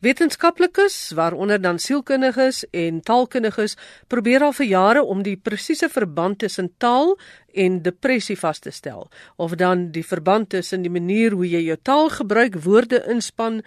[0.00, 3.74] Wetenskaplikes, waaronder dan sielkundiges en taalkundiges,
[4.08, 7.18] probeer al vir jare om die presiese verband tussen taal
[7.52, 11.76] en depressie vas te stel, of dan die verband tussen die manier hoe jy jou
[11.82, 13.60] taal gebruik, woorde inspan,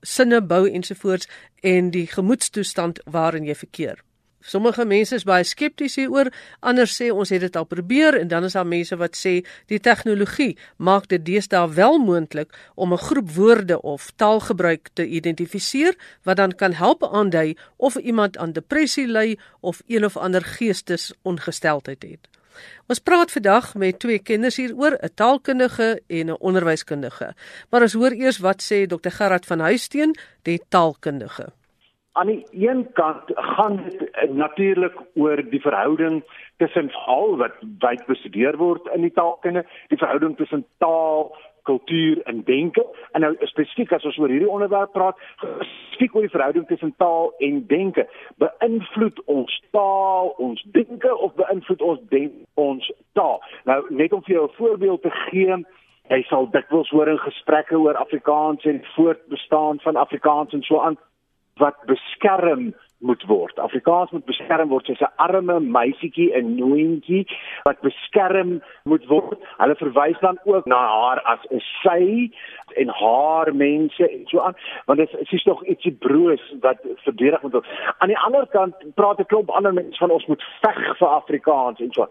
[0.00, 1.28] sinne bou ensovoorts
[1.60, 4.00] en die gemoedstoestand waarin jy verkeer.
[4.44, 6.28] Sommige mense is baie skepties hieroor,
[6.60, 9.38] ander sê ons het dit al probeer en dan is daar mense wat sê
[9.72, 15.96] die tegnologie maak dit deesdae wel moontlik om 'n groep woorde of taalgebruik te identifiseer
[16.24, 22.02] wat dan kan help aandui of iemand aan depressie ly of een of ander geestesongesteldheid
[22.02, 22.28] het.
[22.86, 27.34] Ons praat vandag met twee kenners hieroor, 'n taalkundige en 'n onderwyskundige.
[27.70, 31.52] Maar ons hoor eers wat sê Dr Gerard van Huisteen, die taalkundige.
[32.14, 36.22] Aan die een kant gaan dit eh, natuurlik oor die verhouding
[36.56, 41.32] tussen taal wat wyd bestudeer word in die taalkunde, die verhouding tussen taal,
[41.64, 42.86] kultuur en denke.
[43.12, 47.32] En nou spesifiek as ons oor hierdie onderwerp praat, spesifiek oor die verhouding tussen taal
[47.42, 48.04] en denke,
[48.42, 53.40] beïnvloed ons taal ons denke of beïnvloed ons denk ons taal.
[53.66, 55.64] Nou net om vir jou 'n voorbeeld te gee,
[56.14, 60.98] jy sal dikwels hoor in gesprekke oor Afrikaans en voortbestaan van Afrikaans en so aan
[61.56, 62.74] wat beskerm
[63.04, 63.58] moet word.
[63.58, 67.26] Afrikaans moet beskerm word soos 'n arme meisietjie in Noontjie
[67.64, 69.38] wat beskerm moet word.
[69.58, 72.30] Hulle verwys dan ook na haar as 'n sy
[72.80, 77.42] en haar mense en so aan, want dit is, is tog ietsie broos wat verdedig
[77.42, 77.66] moet word.
[77.98, 81.80] Aan die ander kant praat 'n klomp ander mense van ons moet veg vir Afrikaans
[81.80, 82.08] en so.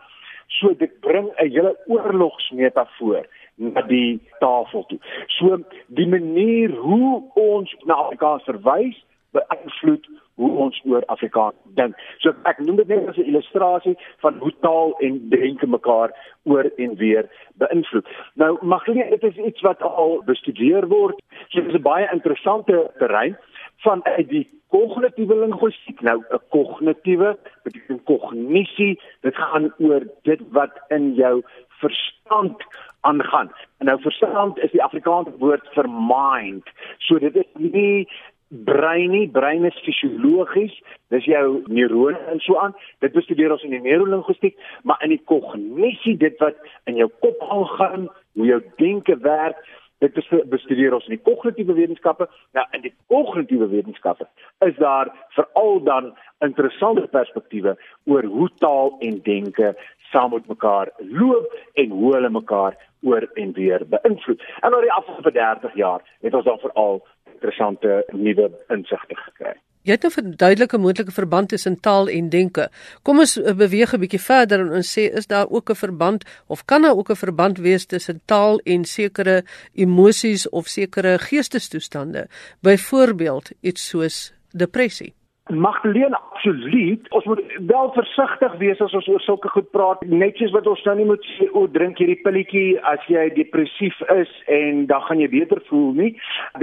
[0.48, 5.00] So dit bring 'n hele oorlogsmetafoor na die tafel toe.
[5.28, 9.04] So die manier hoe ons na Afrikaans verwys
[9.34, 10.08] beïnvloed
[10.42, 11.98] hoe ons oor Afrikaans dink.
[12.24, 13.96] So ek noem dit net as 'n illustrasie
[14.26, 18.08] van hoe taal en denke mekaar oor en weer beïnvloed.
[18.36, 21.22] Nou Magdalene, dit is iets wat al bestudeer word.
[21.54, 23.38] Dit is 'n baie interessante terrein
[23.78, 26.02] van uit die kognitiewe linguistiek.
[26.02, 29.00] Nou 'n kognitiewe beteken kognisie.
[29.22, 32.64] Dit gaan oor dit wat in jou verstand
[33.02, 33.52] aangaan.
[33.78, 36.70] En nou verstand is die Afrikaanse woord vir mind.
[36.98, 38.08] So dit is nie
[38.54, 40.74] brein nie, brein is fisiologies,
[41.14, 42.76] dis jou neurone en so aan.
[43.02, 46.60] Dit bestudeer ons in die neurolinguistiek, maar in die kognisie, dit wat
[46.90, 49.58] in jou kop aangaan, hoe jou denke werk,
[50.04, 50.18] dit
[50.52, 52.28] bestudeer ons in die kognitiewe wetenskappe.
[52.58, 54.28] Nou in die kognitiewe wetenskappe
[54.68, 56.12] is daar veral dan
[56.44, 57.78] interessante perspektiewe
[58.12, 59.74] oor hoe taal en denke
[60.12, 64.42] saam met mekaar loop en hoe hulle mekaar oor en weer beïnvloed.
[64.62, 67.04] En oor die afgelope 30 jaar het ons dan veral
[67.34, 69.56] interessante nuwe insigte gekry.
[69.84, 72.70] Jy het 'n nou verduidelike moontlike verband tussen taal en denke.
[73.02, 76.24] Kom ons eh, beweeg 'n bietjie verder en ons sê is daar ook 'n verband
[76.48, 79.44] of kan daar ook 'n verband wees tussen taal en sekere
[79.74, 82.28] emosies of sekere geestestoestande?
[82.62, 85.14] Byvoorbeeld iets soos depressie.
[85.52, 87.10] Magdalene absoluut.
[87.10, 90.06] Ons moet wel versigtig wees as ons oor sulke goed praat.
[90.08, 94.00] Net soos wat ons nou nie moet sê o, drink hierdie pilletjie as jy depressief
[94.16, 96.14] is en dan gaan jy beter voel nie.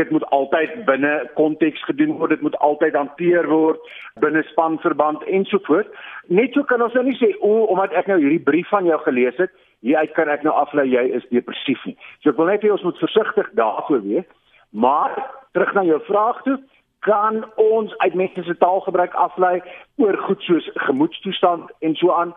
[0.00, 2.32] Dit moet altyd binne konteks gedoen word.
[2.32, 3.84] Dit moet altyd hanteer word
[4.24, 5.92] binne spanverband ensovoorts.
[6.32, 8.96] Net so kan ons nou nie sê o, omdat ek nou hierdie brief van jou
[9.04, 9.52] gelees het,
[9.84, 11.98] hieruit kan ek nou aflei jy is depressief nie.
[12.24, 14.28] So ek wil net hê ons moet versigtig daaroor wees.
[14.72, 15.12] Maar
[15.52, 16.56] terug na jou vraag toe
[17.00, 19.60] kan ons uit mense se taalgebruik aflei
[19.96, 22.34] oor goed soos gemoedstoestand en so aan.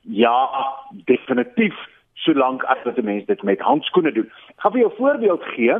[0.00, 0.48] Ja,
[0.90, 1.74] definitief
[2.14, 4.30] solank as wat 'n mens dit met handskoene doen.
[4.48, 5.74] Ek gaan vir jou 'n voorbeeld gee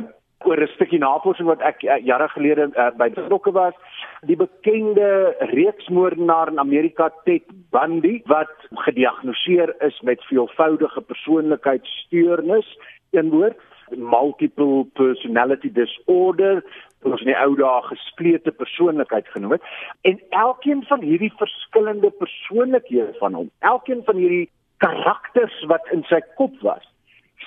[0.45, 3.73] oor 'n stukkie navorsing wat ek uh, jare gelede uh, by betrokke was.
[4.21, 12.77] Die bekende reeksmoordenaar in Amerika Ted Bundy wat gediagnoseer is met veelvoudige persoonlikheidssteurnis,
[13.11, 13.57] een woord
[13.97, 16.63] multiple personality disorder
[17.07, 19.67] ons in die ou dae gesplete persoonlikheid genoem het.
[20.01, 24.49] En elkeen van hierdie verskillende persoonlikhede van hom elkeen van hierdie
[24.83, 26.83] karakters wat in sy kop was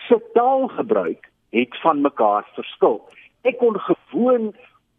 [0.09, 3.03] se taalgebruik het van mekaar verskil.
[3.45, 4.53] Ek kon gewoon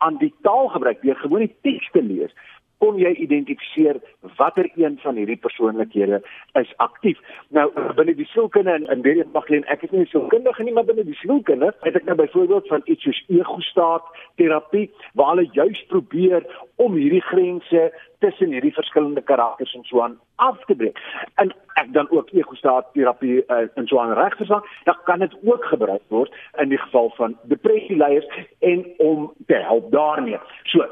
[0.05, 2.33] aan die taalgebruik deur gewoon die tekste lees
[2.83, 4.01] kon jy identifiseer
[4.37, 6.19] watter een van hierdie persoonlikhede
[6.59, 7.19] is aktief.
[7.55, 11.05] Nou binne die sielkunde en in baie magleen ek is nie sielkundige nie, maar binne
[11.07, 14.09] die sielkunde het ek nou byvoorbeeld van iets soos ego-staat
[14.41, 16.43] terapie waar hulle juis probeer
[16.83, 17.85] om hierdie grense
[18.23, 20.99] tussen hierdie verskillende karakters en so aan af te breek.
[21.39, 25.65] En ek dan ook ego-staat terapie uh, en so aan regverstaan, dan kan dit ook
[25.71, 28.27] gebruik word in die geval van depressie leiers
[28.59, 30.39] en om te help daarmee.
[30.63, 30.87] So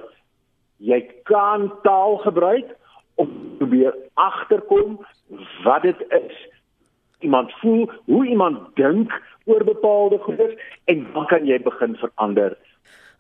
[0.82, 2.74] jy kan taal gebruik
[3.22, 3.30] om
[3.60, 4.98] probeer agterkom
[5.66, 6.38] wat dit is
[7.22, 9.14] iemand voel hoe iemand dink
[9.46, 12.58] oor bepaalde goedes en dan kan jy begin verander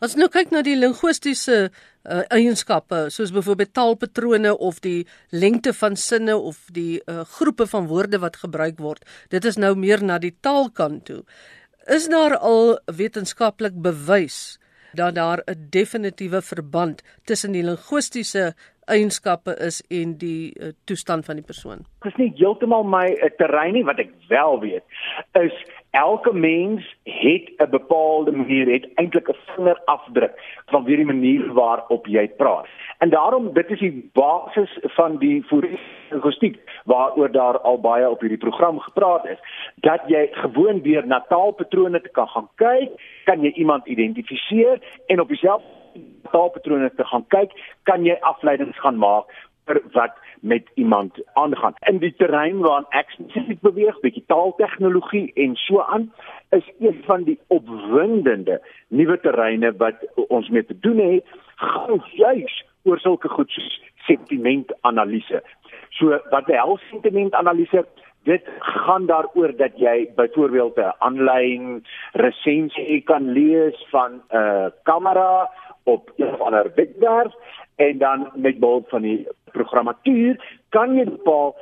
[0.01, 5.93] As nou kyk na die linguistiese uh, eienskappe soos byvoorbeeld taalpatrone of die lengte van
[5.93, 9.05] sinne of die uh, groepe van woorde wat gebruik word.
[9.29, 11.19] Dit is nou meer na die taalkant toe.
[11.85, 14.57] Is daar al wetenskaplik bewys
[14.93, 18.53] dat daar 'n definitiewe verband tussen die linguistiese
[18.85, 21.85] eienskappe is en die uh, toestand van die persoon?
[22.01, 24.83] Dit is nie heeltemal my uh, terrein nie wat ek wel weet
[25.39, 25.53] is
[25.91, 32.05] elke mens het 'n bepaalde manier, het eintlik 'n vingerafdruk van wie die manier waarop
[32.07, 32.67] jy praat.
[32.97, 38.37] En daarom dit is die basis van die forensiek waaroor daar al baie op hierdie
[38.37, 39.39] program gepraat is,
[39.75, 42.89] dat jy gewoon deur na taalpatrone te kan gaan kyk,
[43.23, 45.61] kan jy iemand identifiseer en op jouself
[46.31, 47.51] taalpatrone te gaan kyk,
[47.83, 49.25] kan jy afleidings gaan maak
[49.71, 51.75] vir wat met iemand aangaan.
[51.89, 56.09] In die terrein waar ek spesifiek beweeg, bietjie taaltegnologie en so aan,
[56.49, 62.61] is een van die opwindende nuwe terreine wat ons mee te doen het, gaan juis
[62.83, 65.43] oor sulke goed soos sentimentanalise.
[65.97, 67.85] So wat behels sentimentanalise?
[68.29, 68.45] Dit
[68.85, 75.49] gaan daaroor dat jy byvoorbeeld 'n aanlyn resensie kan lees van 'n uh, kamera
[75.83, 77.33] op 'n of ander webwerf
[77.75, 80.39] en dan met behulp van die programmatuur
[80.69, 81.55] kan jy bepaal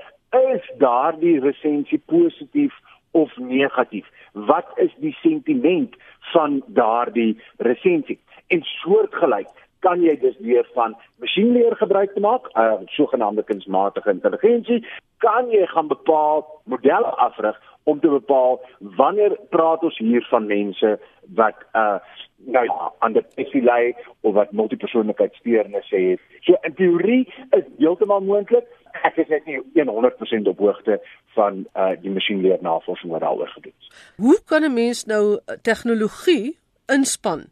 [0.54, 2.74] is daardie resensie positief
[3.12, 4.08] of negatief.
[4.34, 5.96] Wat is die sentiment
[6.34, 8.20] van daardie resensie?
[8.48, 14.86] En soortgelyk kan jy dus weer van masjienleer gebruik te maak, uh, sogenaamde kunsmatige intelligensie,
[15.24, 20.98] kan jy gaan bepaal modelle afrig om te bepaal wanneer praat ons hier van mense
[21.36, 22.00] wat uh
[22.40, 26.22] nou ja, aan depressie ly of wat multipersoonlikheidssteurnisse het.
[26.48, 28.64] So in teorie is heeltemal moontlik.
[29.04, 31.02] Ek is net nie 100% op hoogte
[31.36, 33.92] van uh die masjienleernavorsing wat daaroor gedoen is.
[34.18, 37.50] Hoe kan 'n mens nou tegnologie inspann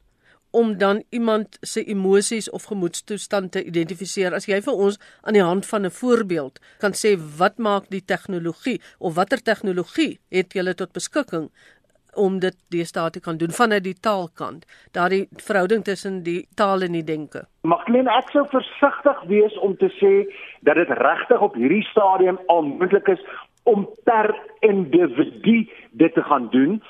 [0.52, 4.34] om dan iemand se emosies of gemoedstoestand te identifiseer.
[4.34, 8.06] As jy vir ons aan die hand van 'n voorbeeld kan sê wat maak die
[8.06, 11.50] tegnologie of watter tegnologie het jy tot beskikking
[12.18, 14.66] om dit deesdae te kan doen vanuit die taalkant,
[14.98, 17.46] daardie verhouding tussen die taal en die denke.
[17.62, 20.14] Magleen, ek sou versigtig wees om te sê
[20.68, 23.24] dat dit regtig op hierdie stadium onmoontlik is
[23.64, 26.82] om per individu dit te gaan doen,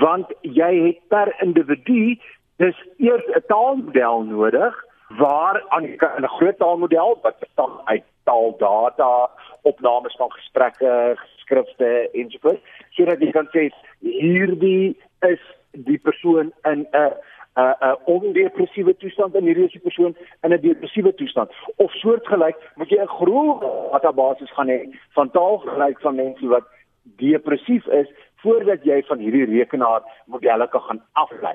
[0.00, 2.18] want jy het per individu
[2.60, 4.74] dis eers 'n taalmodel nodig
[5.18, 9.30] waar aan 'n groot taalmodel wat bestaan uit taaldata,
[9.62, 13.70] opnames van gesprekke, geskrifte ensovoorts sodat jy kan sê
[14.00, 14.96] hierdie
[15.32, 15.42] is
[15.72, 17.12] die persoon in 'n
[17.56, 21.50] 'n ondepressiewe toestand en hierdie is die persoon in 'n depressiewe toestand.
[21.76, 23.60] Of soortgelyk moet jy 'n groot
[23.92, 24.80] database gaan hê
[25.16, 26.64] van taalgelyk van mense wat
[27.02, 28.08] depressief is
[28.42, 31.54] voordat jy van hierdie rekenaar modelle kan gaan aflei.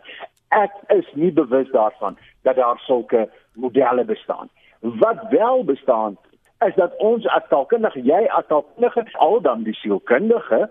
[0.56, 2.18] Ek is nie bewus daarvan
[2.48, 4.50] dat daar sulke modelle bestaan.
[4.80, 6.18] Wat wel bestaan
[6.66, 10.70] is dat ons as taalkundige, jy as taalkundige, al dan die sielkundige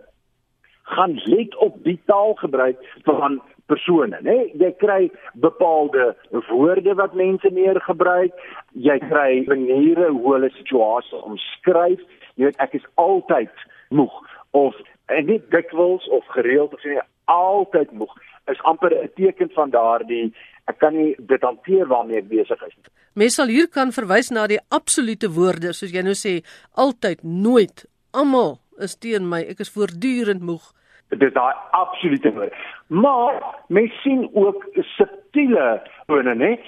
[0.84, 4.36] gaan let op die taalgebruik van persone, né?
[4.60, 5.10] Jy kry
[5.40, 6.12] bepaalde
[6.50, 8.34] woorde wat mense meer gebruik.
[8.72, 12.02] Jy kry maniere hoe hulle situasies omskryf.
[12.36, 14.12] Jy weet ek is altyd moeg
[14.52, 14.76] of
[15.06, 18.12] en nie dikwels of gereeld of nie altyd moeg
[18.52, 20.32] is amper 'n teken van daardie
[20.66, 22.92] ek kan nie dit hanteer waarmee ek besig is nie.
[23.14, 26.42] Mens sal hier kan verwys na die absolute woorde soos jy nou sê
[26.74, 30.72] altyd nooit almal is teen my ek is voortdurend moeg.
[31.10, 32.52] Dit is daai absolute woord
[32.88, 34.64] maar mens sien ook
[34.96, 36.58] subtiele tone nê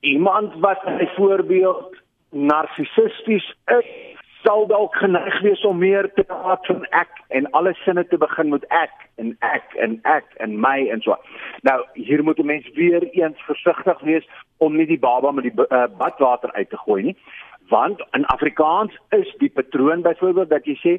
[0.00, 1.96] iemand wat byvoorbeeld
[2.30, 3.86] narcissisties is
[4.44, 8.48] sal dalk geneig wees om meer te praat van ek en alle sinne te begin
[8.54, 11.16] met ek en ek en ek en my en so.
[11.68, 14.26] Nou hier moet 'n mens weer eens versigtig wees
[14.58, 17.16] om nie die baba met die uh, badwater uit te gooi nie.
[17.68, 20.98] Want in Afrikaans is die patroon byvoorbeeld dat jy sê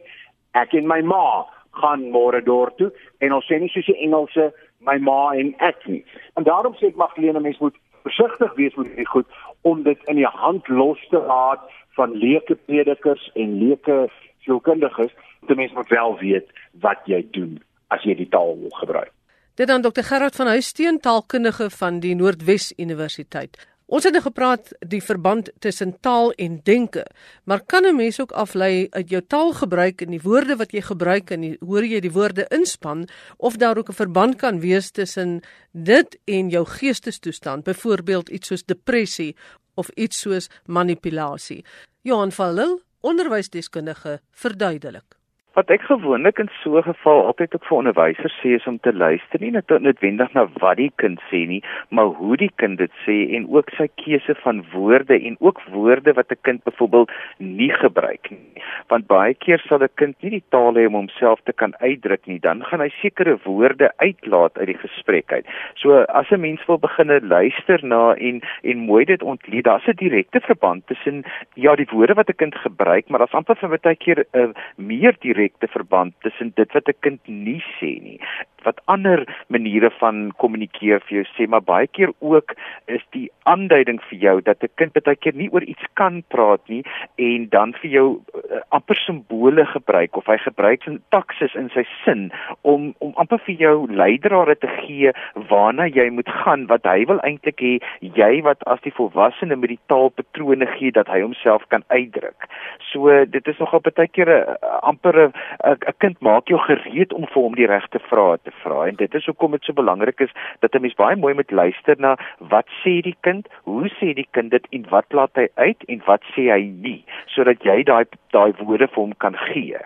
[0.51, 4.51] ek en my ma gaan môre dorp toe en ons sê nie soos die Engelse
[4.79, 6.05] my ma en ek nie.
[6.35, 9.27] En daarom sê ek mag Lene mens moet versigtig wees met hierdie goed
[9.61, 15.11] om dit in die hand los te laat van leuke predikers en leuke sielkundiges,
[15.47, 16.47] dit mens moet wel weet
[16.81, 19.11] wat jy doen as jy die taal wil gebruik.
[19.59, 23.59] Dit dan Dr Gerard van Huisteen taalkundige van die Noordwes Universiteit.
[23.91, 27.03] Ons het nou gepraat die verband tussen taal en denke,
[27.43, 31.31] maar kan 'n mens ook aflei uit jou taalgebruik en die woorde wat jy gebruik
[31.31, 33.07] en die, hoor jy die woorde inspan
[33.37, 38.63] of daar ook 'n verband kan wees tussen dit en jou geestestoestand, byvoorbeeld iets soos
[38.63, 39.35] depressie
[39.73, 41.65] of iets soos manipulasie.
[42.01, 45.20] Johan van Lille, onderwysdeskundige, verduidelik.
[45.51, 48.93] Wat ek gewoonlik in so 'n geval altyd ook vir onderwysers sê is om te
[48.93, 52.91] luister nie net noodwendig na wat die kind sê nie, maar hoe die kind dit
[53.05, 57.73] sê en ook sy keuse van woorde en ook woorde wat 'n kind byvoorbeeld nie
[57.73, 58.63] gebruik nie.
[58.87, 62.25] Want baie keer sal 'n kind nie die taal hê om homself te kan uitdruk
[62.25, 65.45] nie, dan gaan hy sekere woorde uitlaat uit die gesprek uit.
[65.75, 69.95] So as 'n mens wil begin luister na en en mooi dit ontleed, daar's 'n
[69.95, 71.23] direkte verband tussen
[71.55, 74.53] ja, die woorde wat 'n kind gebruik, maar daar's amper vir baie keer 'n uh,
[74.77, 78.19] meer direk direkte verband tussen dit wat 'n kind nie sê nie
[78.63, 84.01] wat ander maniere van kommunikeer vir jou sê maar baie keer ook is die aanduiding
[84.09, 86.83] vir jou dat 'n kind baie keer nie oor iets kan praat nie
[87.15, 92.31] en dan vir jou uh, amper simbole gebruik of hy gebruik sintaksis in sy sin
[92.61, 95.11] om om amper vir jou leidrade te gee
[95.49, 99.69] waarna jy moet gaan wat hy wil eintlik hê jy wat as die volwassene met
[99.73, 102.47] die taalpatrone gee dat hy homself kan uitdruk.
[102.91, 105.31] So dit is nogal baie keer 'n amper
[105.63, 109.15] 'n kind maak jou gereed om vir hom die regte vrae te vra en dit
[109.15, 112.67] is hoekom dit so belangrik is dat 'n mens baie mooi moet luister na wat
[112.83, 116.23] sê die kind, hoe sê die kind dit en wat laat hy uit en wat
[116.35, 119.79] sê hy nie sodat jy daai daai woorde vir hom kan gee.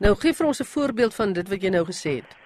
[0.00, 2.43] Nou gee vir ons 'n voorbeeld van dit wat jy nou gesê het.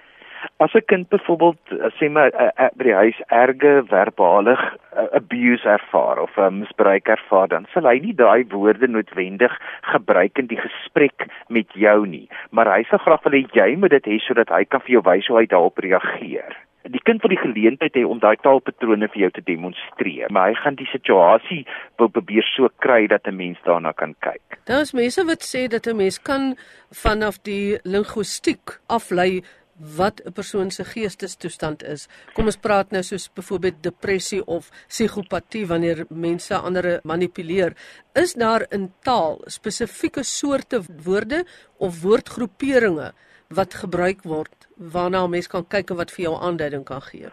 [0.58, 5.06] As 'n kind byvoorbeeld eh, sê maar uh, uh, by die huis erge verbale uh,
[5.12, 10.46] abuse ervaar of 'n misbruik ervaar, dan sal hy nie daai woorde noodwendig gebruik in
[10.46, 14.18] die gesprek met jou nie, maar hy sal graag wil hê jy moet dit hê
[14.18, 16.56] sodat hy kan vir jou wys hoe hy daarop reageer.
[16.88, 20.54] Die kind wil die geleentheid hê om daai taalpatrone vir jou te demonstreer, maar hy
[20.54, 21.66] gaan die situasie
[22.00, 24.58] wil probeer so kry dat 'n mens daarna kan kyk.
[24.64, 26.56] Daar is mense wat sê dat 'n mens kan
[26.90, 29.42] vanaf die linguistiek aflei
[29.78, 32.08] wat 'n persoon se geestestoestand is.
[32.34, 37.76] Kom ons praat nou soos byvoorbeeld depressie of psigopatie wanneer mense ander manipuleer.
[38.12, 41.44] Is daar in taal spesifieke soorte woorde
[41.76, 43.12] of woordgroeperinge
[43.48, 47.30] wat gebruik word waarna 'n mens kan kyk en wat vir jou aanduiding kan gee?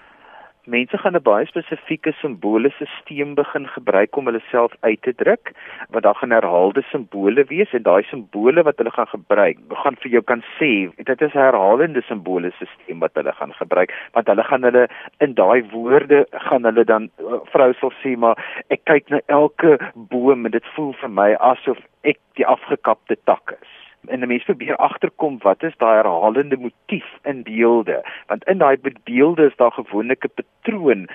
[0.68, 5.52] Mense gaan 'n baie spesifieke simboliese stelsel begin gebruik om hulle self uit te druk
[5.90, 10.12] wat daar gaan herhaalde simbole wees en daai simbole wat hulle gaan gebruik gaan vir
[10.12, 14.44] jou kan sê dit is 'n herhalende simboliese stelsel wat hulle gaan gebruik want hulle
[14.44, 14.88] gaan hulle
[15.20, 18.38] in daai woorde gaan hulle dan eh, vrou sal sê maar
[18.70, 23.58] ek kyk na elke boom en dit voel vir my asof ek die afgekapte tak
[23.62, 28.06] is en 'n mens probeer agterkom wat is daai herhalende motief in beelde.
[28.28, 31.08] Want in daai beelde is daar gewoonlik 'n patroon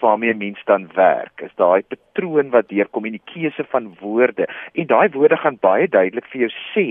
[0.00, 4.48] waarmee 'n mens dan werk is daai patroon wat deur kommunikasie van woorde.
[4.72, 6.86] En daai woorde gaan baie duidelik vir jou sê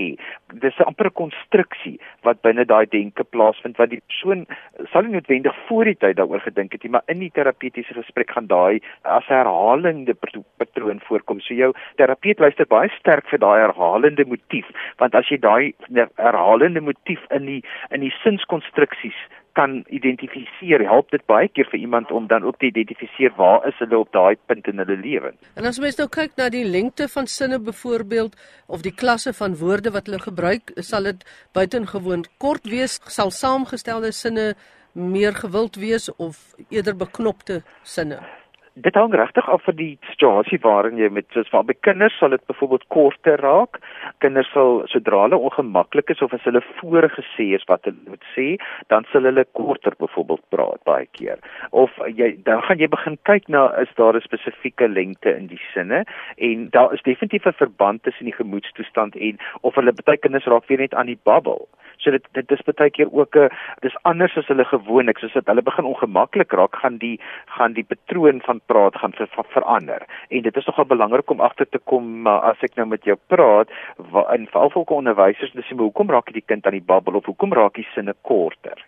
[0.52, 4.46] dis 'n amper 'n konstruksie wat binne daai denke plaasvind wat die persoon
[4.92, 8.30] sal nie noodwendig voor die tyd daaroor gedink het nie maar in die terapeutiese gesprek
[8.30, 10.14] gaan daai as herhalende
[10.56, 11.40] patroon voorkom.
[11.40, 14.66] So jou terapeut luister baie sterk vir daai herhalende motief
[14.98, 15.74] want as jy daai
[16.16, 19.18] herhalende motief in die in die sinskonstruksies
[19.56, 23.78] kan identifiseer, help dit baie keer vir iemand om dan ook te identifiseer waar is
[23.80, 25.32] hulle op daai punt in hulle lewe.
[25.56, 28.36] En as mens nou kyk na die lengte van sinne byvoorbeeld
[28.66, 31.24] of die klasse van woorde wat hulle gebruik, sal dit
[31.56, 34.50] buitengewoon kort wees, sal saamgestelde sinne
[34.96, 38.20] meer gewild wees of eerder beknopte sinne
[38.76, 42.42] dit hang regtig af van die situasie waarin jy met soos vir kinders sal dit
[42.50, 43.78] byvoorbeeld korter raak.
[44.24, 48.46] Kinders sal sodra hulle ongemaklik is of as hulle voorgesê is wat hulle moet sê,
[48.92, 51.40] dan sal hulle korter byvoorbeeld praat baie keer.
[51.72, 55.62] Of jy dan gaan jy begin kyk na is daar 'n spesifieke lengte in die
[55.72, 56.04] sinne
[56.36, 60.68] en daar is definitief 'n verband tussen die gemoedstoestand en of hulle baie kinders raak
[60.68, 61.68] weer net aan die babbel.
[61.98, 63.48] So dit dit is baie keer ook 'n
[63.80, 67.84] dis anders as hulle gewoonlik, soos dat hulle begin ongemaklik raak, gaan die gaan die
[67.84, 70.02] patroon van praat gaan ver, ver, verander.
[70.28, 73.16] En dit is nogal belangrik om agter te kom maar as ek nou met jou
[73.26, 77.14] praat, wa, in veral vir onderwysers, dis hoe hoekom raak die kind aan die babbel
[77.14, 78.84] of hoekom raak die sinne korter?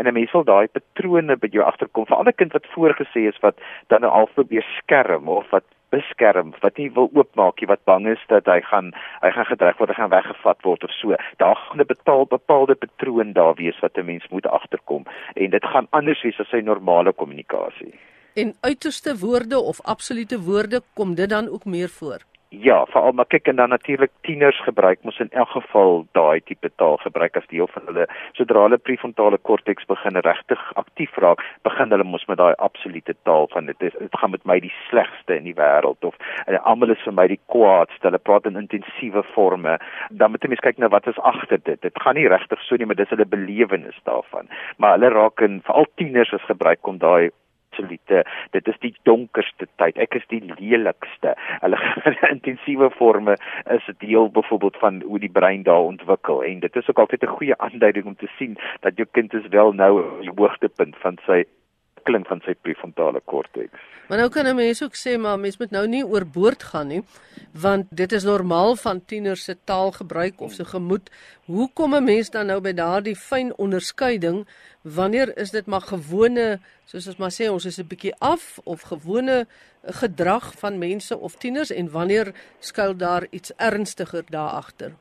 [0.00, 3.40] en 'n mens wil daai patrone by jou agterkom vir ander kind wat voorgesê is
[3.40, 3.56] wat
[3.88, 8.06] dan nou al probeer skerm of wat beskerm wat nie wil oopmaak nie wat bang
[8.06, 8.92] is dat hy gaan
[9.24, 11.16] hy gaan gedreig word hy gaan weggevat word of so.
[11.42, 15.04] Daar gaan 'n betaal bepaalde patroon daar wees wat 'n mens moet agterkom.
[15.34, 17.94] En dit gaan anders wees as sy normale kommunikasie.
[18.34, 23.28] En uiterste woorde of absolute woorde kom dit dan ook meer voor Ja, veral maar
[23.30, 27.46] kyk en dan natuurlik tieners gebruik mos in elk geval daai tipe taal gebruik as
[27.46, 28.06] deel van hulle
[28.38, 33.46] sodra hulle prefrontale korteks begin regtig aktief raak, begin hulle mos met daai absolute taal
[33.54, 36.18] van dit is dit gaan met my die slegste in die wêreld of
[36.70, 38.08] almal is vir my die kwaadste.
[38.08, 39.76] Hulle praat in intensiewe forme.
[40.10, 41.78] Dan moet jy mens kyk na wat is agter dit.
[41.82, 44.50] Dit gaan nie regtig so nie, maar dis hulle belewenis daarvan.
[44.78, 47.30] Maar hulle raak in veral tieners as gebruik kom daai
[47.80, 49.98] absolute dit is die donkerste tyd.
[49.98, 51.34] Ek is die lelikste.
[51.62, 51.78] Hulle
[52.34, 53.36] intensiewe forme
[53.70, 57.36] is deel byvoorbeeld van hoe die brein daar ontwikkel en dit is ook altyd 'n
[57.36, 61.18] goeie aanduiding om te sien dat jou kind is wel nou op die hoogtepunt van
[61.26, 61.44] sy
[62.02, 63.80] klink van sy prefrontale korteks.
[64.08, 67.02] Maar nou kan 'n mens ook sê maar mens moet nou nie oorboord gaan nie,
[67.52, 71.10] want dit is normaal van tieners se taalgebruik of se gemoed.
[71.44, 74.46] Hoe kom 'n mens dan nou by daardie fyn onderskeiding
[74.82, 78.80] wanneer is dit maar gewone, soos ons maar sê ons is 'n bietjie af of
[78.82, 79.46] gewone
[79.84, 84.92] gedrag van mense of tieners en wanneer skuil daar iets ernstiger daar agter?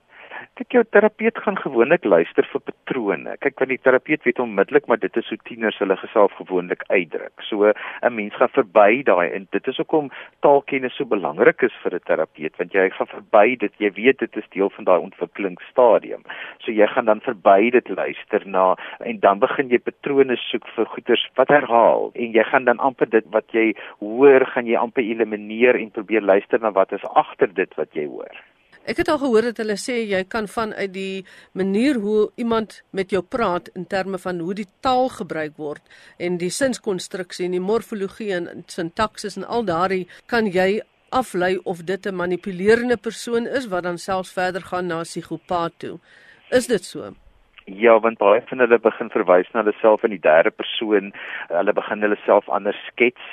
[0.59, 3.35] Kyk jou terapeut gaan gewoonlik luister vir patrone.
[3.39, 7.31] Kyk want die terapeut weet onmiddellik maar dit is hoe tieners hulle geself gewoonlik uitdruk.
[7.47, 10.09] So 'n mens gaan verby daai en dit is hoekom
[10.41, 13.73] taalkennis so belangrik is vir 'n terapeut want jy gaan verby dit.
[13.79, 16.23] Jy weet dit is deel van daai ontwikkelingsstadium.
[16.59, 20.85] So jy gaan dan verby dit luister na en dan begin jy patrone soek vir
[20.85, 25.03] goeters wat herhaal en jy gaan dan amper dit wat jy hoor gaan jy amper
[25.03, 28.35] elimineer en probeer luister na wat is agter dit wat jy hoor.
[28.87, 33.11] Ek het al gehoor dat hulle sê jy kan vanuit die manier hoe iemand met
[33.11, 35.81] jou praat in terme van hoe die taal gebruik word
[36.17, 40.81] en die sinskonstruksie en die morfologie en sintaksis en al daardie kan jy
[41.11, 45.99] aflei of dit 'n manipulerende persoon is wat dan selfs verder gaan na psigopaat toe.
[46.49, 47.13] Is dit so?
[47.77, 51.11] Ja, want baie van hulle begin verwys na hulle self in die derde persoon.
[51.51, 53.25] Hulle begin hulle self anders skets.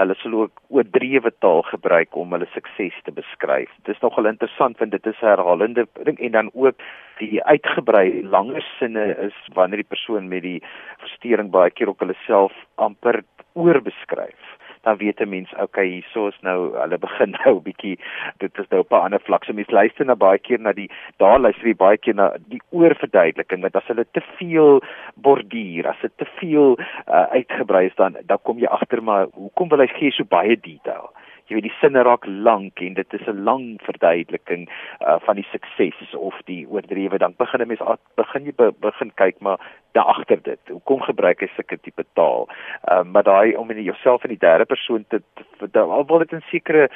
[0.00, 3.70] Hulle sal ook oordrewe taal gebruik om hulle sukses te beskryf.
[3.84, 6.82] Dit is nogal interessant want dit is herhalende ding en dan ook
[7.20, 10.58] die uitgebrei langer sinne is wanneer die persoon met die
[11.04, 13.22] verstoring baie keer op hulle self amper
[13.54, 14.55] oorbeskryf
[14.86, 17.96] dan weet 'n mens okay hierso is nou hulle begin nou 'n bietjie
[18.38, 19.44] dit is nou op 'n ander vlak.
[19.44, 22.62] So mens luister na baie keer na die daar luister jy baie keer na die
[22.70, 24.82] oorverduideliking want as hulle te veel
[25.14, 29.68] borduur as dit te veel uh, uitgebrei is dan dan kom jy agter maar hoekom
[29.68, 31.10] wil hy gee so baie detail
[31.46, 34.68] jy weet die sinne raak lank en dit is 'n lang verduideliking
[35.00, 37.18] uh, van die sukses of die oordrewe.
[37.18, 37.82] Dan begin 'n mens
[38.14, 39.58] begin jy be, begin kyk maar
[39.92, 40.60] daar agter dit.
[40.68, 42.48] Hoekom gebruik hy sulke tipe taal?
[42.90, 46.32] Uh, maar daai om in jouself in die derde persoon te, te, te alhoewel dit
[46.32, 46.90] in sekere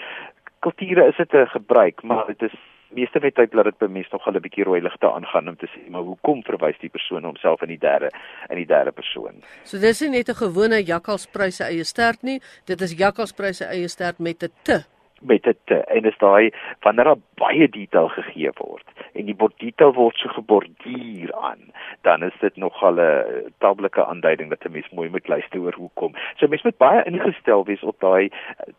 [0.60, 2.56] kulture is dit 'n gebruik maar dit is
[2.90, 5.56] meeste van die tyd laat dit by mense nog 'n bietjie rooi ligte aangaan om
[5.56, 8.10] te sê maar hoekom verwys die persoon homself in die derde
[8.48, 9.42] in die derde persoon.
[9.64, 14.18] So dis nie net 'n gewone jakkalspryse eie stert nie, dit is jakkalspryse eie stert
[14.18, 14.84] met 'n te
[15.20, 20.16] met dit en is daai wanneer daar baie detail gegee word en die detail word
[20.16, 21.70] so geborduur aan
[22.02, 26.14] dan is dit nogal 'n tablike aanduiding dat 'n mens mooi moet luister oor hoekom.
[26.36, 28.30] So mens moet baie ingestel wees op daai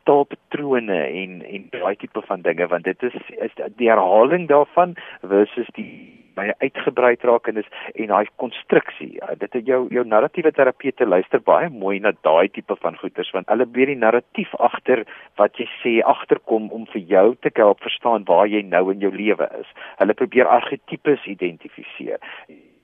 [0.04, 5.68] taalpatrone en en daai tipe van dinge want dit is is die herhaling daarvan versus
[5.74, 9.20] die baie uitgebrei raak en is en daai konstruksie.
[9.44, 13.50] Dit is jou jou narratiewe terapeute luister baie mooi na daai tipe van goeters want
[13.52, 15.06] hulle weet die narratief agter
[15.42, 19.14] wat jy sê agterkom om vir jou te help verstaan waar jy nou in jou
[19.16, 19.70] lewe is.
[20.00, 22.20] Hulle probeer argetipes identifiseer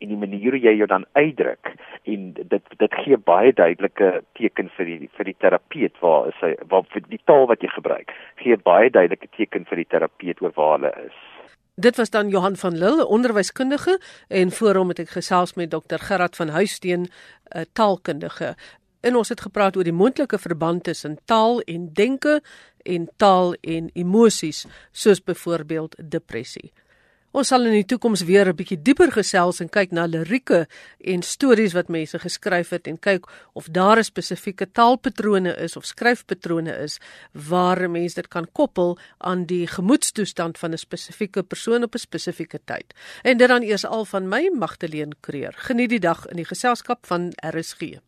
[0.01, 1.71] en die manier hoe jy jou dan uitdruk
[2.12, 6.53] en dit dit gee baie duidelike teken vir die vir die terapeut waar is hy
[6.73, 10.53] waar vir die taal wat jy gebruik gee baie duidelike teken vir die terapeut oor
[10.60, 11.17] waar hulle is
[11.79, 15.99] Dit was dan Johan van Lille, onderwyskundige en voor hom het ek gesels met Dr
[16.01, 17.05] Gerard van Huisteen,
[17.53, 18.55] 'n taalkundige.
[18.99, 22.41] En ons het gepraat oor die moontlike verband tussen taal en denke
[22.81, 26.73] en taal en emosies, soos byvoorbeeld depressie.
[27.38, 30.65] Ons sal in die toekoms weer 'n bietjie dieper gesels en kyk na lirieke
[31.13, 35.86] en stories wat mense geskryf het en kyk of daar 'n spesifieke taalpatrone is of
[35.86, 36.97] skryfpatrone is
[37.32, 42.60] waar mense dit kan koppel aan die gemoedstoestand van 'n spesifieke persoon op 'n spesifieke
[42.65, 42.93] tyd.
[43.21, 45.54] En dit dan eers al van my Magdalene Kreer.
[45.54, 48.02] Geniet die dag in die geselskap van RSG.